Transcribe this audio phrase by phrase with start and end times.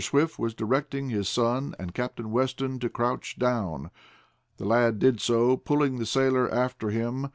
[0.00, 3.92] Swift was directing his son and Captain Weston to crouch down.
[4.56, 7.28] The lad did so, pulling the sailor after him.